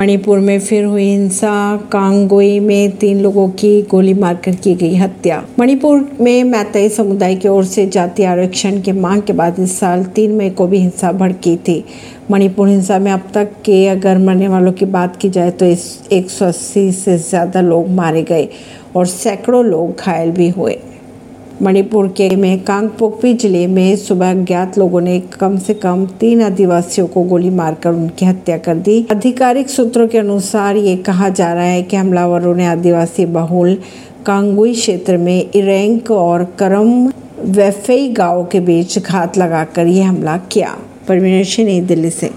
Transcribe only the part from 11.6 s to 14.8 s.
थी। मणिपुर हिंसा में अब तक के अगर मरने वालों